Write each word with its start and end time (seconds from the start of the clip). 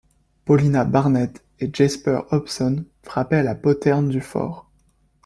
Paulina 0.45 0.83
Barnett 0.83 1.43
et 1.59 1.69
Jasper 1.71 2.21
Hobson 2.31 2.85
frappaient 3.03 3.35
à 3.37 3.43
la 3.43 3.53
poterne 3.53 4.09
du 4.09 4.19
fort. 4.19 4.67